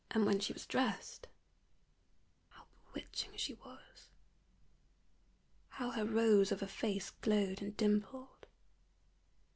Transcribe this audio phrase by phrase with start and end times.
[0.09, 1.27] And when she was dressed
[2.49, 4.09] how bewitching she was!
[5.69, 8.47] how her rose of a face glowed and dimpled!